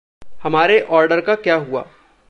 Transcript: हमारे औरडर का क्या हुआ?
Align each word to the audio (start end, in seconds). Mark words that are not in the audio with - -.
हमारे 0.43 0.79
औरडर 0.79 1.21
का 1.21 1.35
क्या 1.35 1.55
हुआ? 1.55 1.85